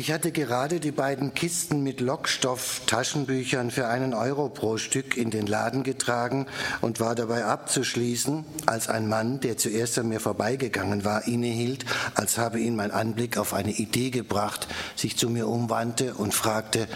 [0.00, 5.46] Ich hatte gerade die beiden Kisten mit Lockstoff-Taschenbüchern für einen Euro pro Stück in den
[5.46, 6.46] Laden getragen
[6.80, 11.84] und war dabei abzuschließen, als ein Mann, der zuerst an mir vorbeigegangen war, innehielt,
[12.14, 16.88] als habe ihn mein Anblick auf eine Idee gebracht, sich zu mir umwandte und fragte,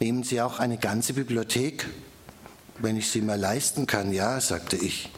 [0.00, 1.86] nehmen Sie auch eine ganze Bibliothek?
[2.78, 5.12] Wenn ich sie mir leisten kann, ja, sagte ich.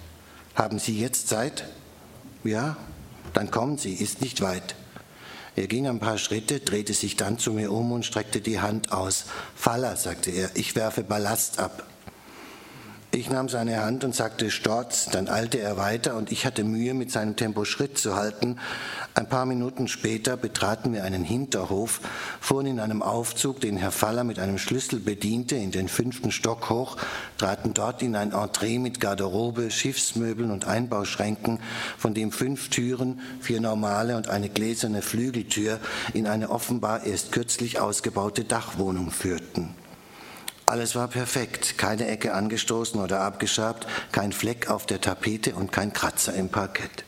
[0.57, 1.69] Haben Sie jetzt Zeit?
[2.43, 2.77] Ja,
[3.33, 4.75] dann kommen Sie, ist nicht weit.
[5.59, 8.93] Er ging ein paar Schritte, drehte sich dann zu mir um und streckte die Hand
[8.93, 9.25] aus.
[9.57, 11.83] Faller, sagte er, ich werfe Ballast ab.
[13.11, 16.93] Ich nahm seine Hand und sagte Storz, dann eilte er weiter und ich hatte Mühe,
[16.93, 18.59] mit seinem Tempo Schritt zu halten.
[19.15, 22.03] Ein paar Minuten später betraten wir einen Hinterhof,
[22.39, 26.69] fuhren in einem Aufzug, den Herr Faller mit einem Schlüssel bediente, in den fünften Stock
[26.69, 26.99] hoch,
[27.39, 31.61] traten dort in ein Entree mit Garderobe, Schiffsmöbeln und Einbauschränken,
[31.97, 35.81] von dem fünf Türen, vier normale und eine gläserne Flügeltür
[36.13, 39.75] in eine offenbar erst kürzlich ausgebaute Dachwohnung führten.
[40.69, 45.95] Alles war perfekt, keine Ecke angestoßen oder abgeschabt, kein Fleck auf der Tapete und kein
[45.95, 47.05] Kratzer im Parkett.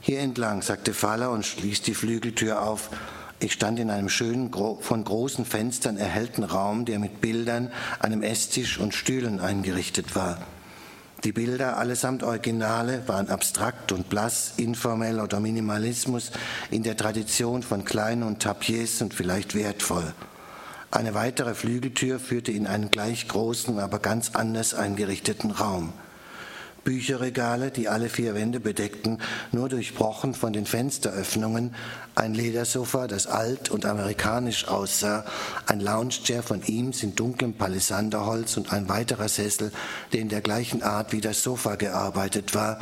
[0.00, 2.90] Hier entlang, sagte Faller und schließ die Flügeltür auf.
[3.38, 8.78] Ich stand in einem schönen, von großen Fenstern erhellten Raum, der mit Bildern, einem Esstisch
[8.80, 10.38] und Stühlen eingerichtet war.
[11.22, 16.32] Die Bilder, allesamt Originale, waren abstrakt und blass, informell oder Minimalismus
[16.72, 20.12] in der Tradition von Klein und Tapiers und vielleicht wertvoll.
[20.94, 25.92] Eine weitere Flügeltür führte in einen gleich großen, aber ganz anders eingerichteten Raum.
[26.84, 29.18] Bücherregale, die alle vier Wände bedeckten,
[29.50, 31.74] nur durchbrochen von den Fensteröffnungen,
[32.14, 35.24] ein Ledersofa, das alt und amerikanisch aussah,
[35.66, 39.72] ein Loungechair von Eames in dunklem Palisanderholz und ein weiterer Sessel,
[40.12, 42.78] der in der gleichen Art wie das Sofa gearbeitet war,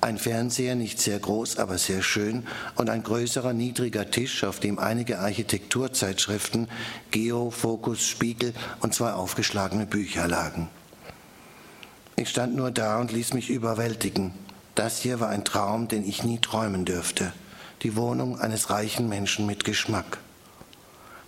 [0.00, 4.78] ein Fernseher, nicht sehr groß, aber sehr schön, und ein größerer, niedriger Tisch, auf dem
[4.78, 6.68] einige Architekturzeitschriften,
[7.10, 10.68] Geo, Fokus, Spiegel und zwei aufgeschlagene Bücher lagen.
[12.16, 14.32] Ich stand nur da und ließ mich überwältigen.
[14.74, 17.32] Das hier war ein Traum, den ich nie träumen dürfte.
[17.82, 20.18] Die Wohnung eines reichen Menschen mit Geschmack.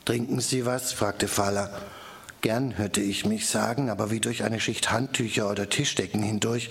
[0.04, 0.92] Trinken Sie was?
[0.92, 1.70] fragte Faller.
[2.42, 6.70] Gern hörte ich mich sagen, aber wie durch eine Schicht Handtücher oder Tischdecken hindurch,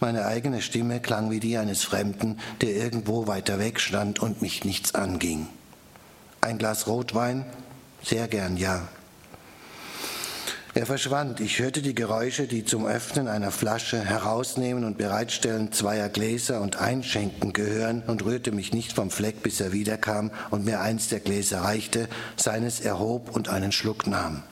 [0.00, 4.64] meine eigene Stimme klang wie die eines Fremden, der irgendwo weiter weg stand und mich
[4.64, 5.46] nichts anging.
[6.40, 7.44] Ein Glas Rotwein?
[8.02, 8.88] Sehr gern, ja.
[10.72, 11.40] Er verschwand.
[11.40, 16.80] Ich hörte die Geräusche, die zum Öffnen einer Flasche, Herausnehmen und Bereitstellen zweier Gläser und
[16.80, 21.20] Einschenken gehören und rührte mich nicht vom Fleck, bis er wiederkam und mir eins der
[21.20, 24.44] Gläser reichte, seines erhob und einen Schluck nahm.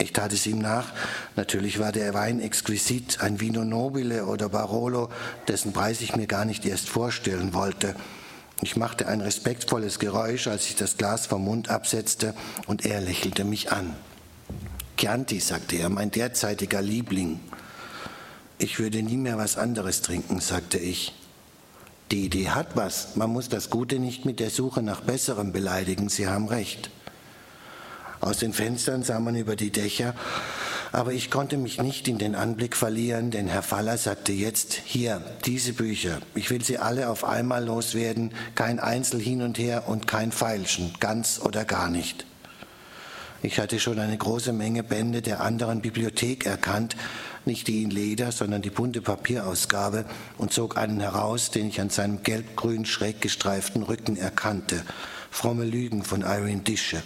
[0.00, 0.92] Ich tat es ihm nach.
[1.34, 5.10] Natürlich war der Wein exquisit, ein Vino Nobile oder Barolo,
[5.48, 7.96] dessen Preis ich mir gar nicht erst vorstellen wollte.
[8.60, 12.34] Ich machte ein respektvolles Geräusch, als ich das Glas vom Mund absetzte,
[12.66, 13.94] und er lächelte mich an.
[14.96, 17.40] Chianti, sagte er, mein derzeitiger Liebling.
[18.58, 21.14] Ich würde nie mehr was anderes trinken, sagte ich.
[22.10, 23.16] Die Idee hat was.
[23.16, 26.08] Man muss das Gute nicht mit der Suche nach Besserem beleidigen.
[26.08, 26.90] Sie haben recht.
[28.28, 30.14] Aus den Fenstern sah man über die Dächer,
[30.92, 35.22] aber ich konnte mich nicht in den Anblick verlieren, denn Herr Faller sagte jetzt, hier,
[35.46, 40.06] diese Bücher, ich will sie alle auf einmal loswerden, kein Einzel hin und her und
[40.06, 42.26] kein Feilschen, ganz oder gar nicht.
[43.40, 46.96] Ich hatte schon eine große Menge Bände der anderen Bibliothek erkannt,
[47.46, 50.04] nicht die in Leder, sondern die bunte Papierausgabe
[50.36, 54.82] und zog einen heraus, den ich an seinem gelb-grün schräg gestreiften Rücken erkannte.
[55.30, 57.02] Fromme Lügen von Irene Dische.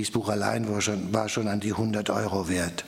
[0.00, 2.86] Dies Buch allein war schon, war schon an die 100 Euro wert.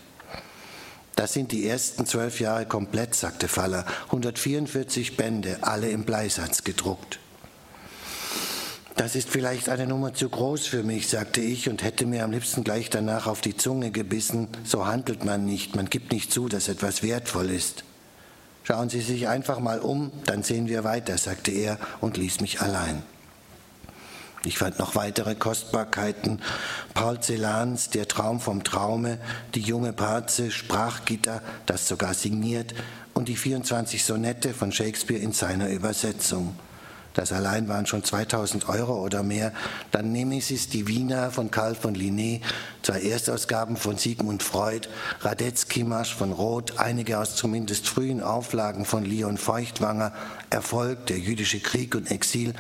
[1.14, 3.84] Das sind die ersten zwölf Jahre komplett, sagte Faller.
[4.06, 7.18] 144 Bände, alle im Bleisatz gedruckt.
[8.96, 12.30] Das ist vielleicht eine Nummer zu groß für mich, sagte ich und hätte mir am
[12.30, 14.48] liebsten gleich danach auf die Zunge gebissen.
[14.64, 17.84] So handelt man nicht, man gibt nicht zu, dass etwas wertvoll ist.
[18.62, 22.62] Schauen Sie sich einfach mal um, dann sehen wir weiter, sagte er und ließ mich
[22.62, 23.02] allein.
[24.44, 26.40] Ich fand noch weitere Kostbarkeiten.
[26.94, 29.18] Paul Celans Der Traum vom Traume,
[29.54, 32.74] Die junge Parze, Sprachgitter, das sogar signiert,
[33.14, 36.56] und die 24 Sonette von Shakespeare in seiner Übersetzung.
[37.14, 39.52] Das allein waren schon 2000 Euro oder mehr.
[39.90, 42.40] Dann Nemesis die Wiener von Karl von Linné,
[42.82, 44.88] zwei Erstausgaben von Sigmund Freud,
[45.20, 50.12] Radetzky-Marsch von Roth, einige aus zumindest frühen Auflagen von Leon Feuchtwanger,
[50.48, 52.54] Erfolg, der jüdische Krieg und Exil,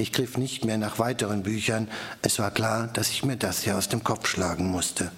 [0.00, 1.88] ich griff nicht mehr nach weiteren Büchern.
[2.22, 5.12] Es war klar, dass ich mir das hier aus dem Kopf schlagen musste.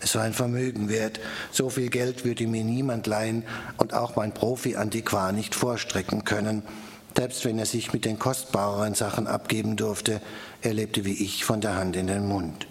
[0.00, 1.20] Es war ein Vermögen wert.
[1.52, 3.44] So viel Geld würde mir niemand leihen
[3.76, 6.62] und auch mein Profi-Antiquar nicht vorstrecken können.
[7.16, 10.20] selbst wenn er sich mit den kostbareren Sachen abgeben durfte,
[10.60, 12.66] er lebte wie ich von der Hand in den Mund.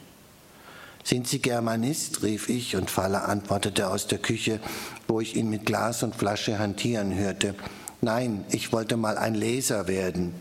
[1.04, 2.24] Sind Sie Germanist?
[2.24, 4.60] rief ich, und Faller antwortete aus der Küche,
[5.08, 7.56] wo ich ihn mit Glas und Flasche hantieren hörte.
[8.02, 10.34] Nein, ich wollte mal ein Leser werden.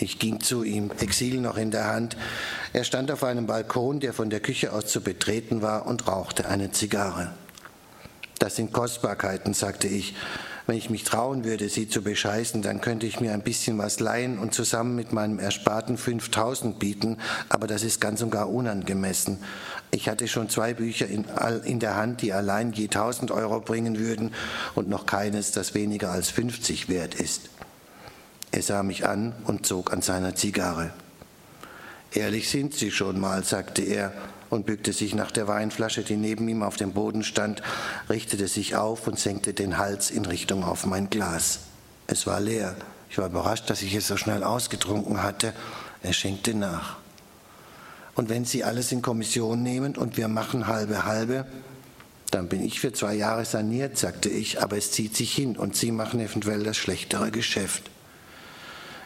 [0.00, 2.16] Ich ging zu ihm, Exil noch in der Hand.
[2.72, 6.48] Er stand auf einem Balkon, der von der Küche aus zu betreten war, und rauchte
[6.48, 7.32] eine Zigarre.
[8.38, 10.14] Das sind Kostbarkeiten, sagte ich.
[10.66, 14.00] Wenn ich mich trauen würde, sie zu bescheißen, dann könnte ich mir ein bisschen was
[14.00, 17.18] leihen und zusammen mit meinem Ersparten 5000 bieten,
[17.48, 19.42] aber das ist ganz und gar unangemessen.
[19.90, 21.24] Ich hatte schon zwei Bücher in,
[21.64, 24.32] in der Hand, die allein je 1000 Euro bringen würden
[24.74, 27.50] und noch keines, das weniger als 50 wert ist.
[28.52, 30.90] Er sah mich an und zog an seiner Zigarre.
[32.12, 34.12] Ehrlich sind Sie schon mal, sagte er
[34.48, 37.62] und bückte sich nach der Weinflasche, die neben ihm auf dem Boden stand,
[38.08, 41.60] richtete sich auf und senkte den Hals in Richtung auf mein Glas.
[42.08, 42.74] Es war leer.
[43.08, 45.52] Ich war überrascht, dass ich es so schnell ausgetrunken hatte.
[46.02, 46.96] Er schenkte nach.
[48.16, 51.46] Und wenn Sie alles in Kommission nehmen und wir machen halbe halbe,
[52.32, 55.76] dann bin ich für zwei Jahre saniert, sagte ich, aber es zieht sich hin und
[55.76, 57.90] Sie machen eventuell das schlechtere Geschäft.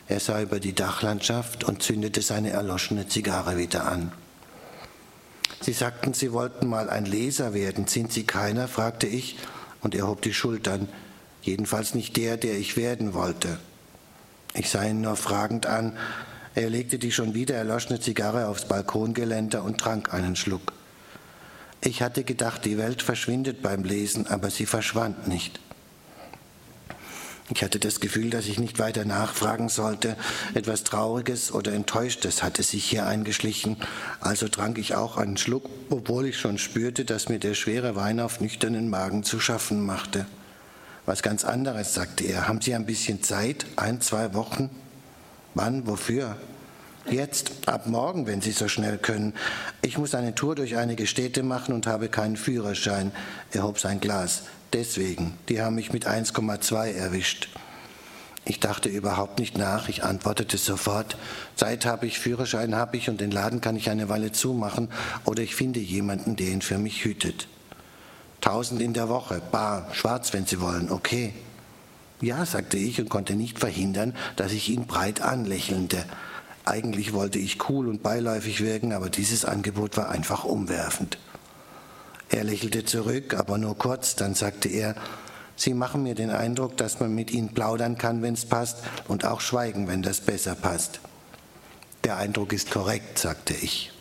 [0.08, 4.12] Er sah über die Dachlandschaft und zündete seine erloschene Zigarre wieder an.
[5.60, 7.86] Sie sagten, Sie wollten mal ein Leser werden.
[7.86, 8.68] Sind Sie keiner?
[8.68, 9.38] fragte ich,
[9.80, 10.88] und er hob die Schultern.
[11.40, 13.58] Jedenfalls nicht der, der ich werden wollte.
[14.52, 15.96] Ich sah ihn nur fragend an.
[16.54, 20.72] Er legte die schon wieder erloschene Zigarre aufs Balkongeländer und trank einen Schluck.
[21.80, 25.60] Ich hatte gedacht, die Welt verschwindet beim Lesen, aber sie verschwand nicht.
[27.50, 30.16] Ich hatte das Gefühl, dass ich nicht weiter nachfragen sollte.
[30.54, 33.76] Etwas Trauriges oder Enttäuschtes hatte sich hier eingeschlichen.
[34.20, 38.18] Also trank ich auch einen Schluck, obwohl ich schon spürte, dass mir der schwere Wein
[38.18, 40.24] auf nüchternen Magen zu schaffen machte.
[41.04, 42.48] Was ganz anderes, sagte er.
[42.48, 43.66] Haben Sie ein bisschen Zeit?
[43.76, 44.70] Ein, zwei Wochen?
[45.52, 45.86] Wann?
[45.86, 46.38] Wofür?
[47.10, 49.34] Jetzt, ab morgen, wenn Sie so schnell können.
[49.82, 53.12] Ich muss eine Tour durch einige Städte machen und habe keinen Führerschein.
[53.52, 54.44] Er hob sein Glas.
[54.74, 57.48] Deswegen, die haben mich mit 1,2 erwischt.
[58.44, 61.16] Ich dachte überhaupt nicht nach, ich antwortete sofort,
[61.54, 64.88] Zeit habe ich, Führerschein habe ich und den Laden kann ich eine Weile zumachen
[65.24, 67.46] oder ich finde jemanden, der ihn für mich hütet.
[68.40, 71.32] Tausend in der Woche, bar, schwarz, wenn Sie wollen, okay.
[72.20, 76.04] Ja, sagte ich und konnte nicht verhindern, dass ich ihn breit anlächelnde.
[76.64, 81.16] Eigentlich wollte ich cool und beiläufig wirken, aber dieses Angebot war einfach umwerfend.
[82.34, 84.96] Er lächelte zurück, aber nur kurz, dann sagte er,
[85.54, 89.24] Sie machen mir den Eindruck, dass man mit Ihnen plaudern kann, wenn es passt, und
[89.24, 90.98] auch schweigen, wenn das besser passt.
[92.02, 93.92] Der Eindruck ist korrekt, sagte ich.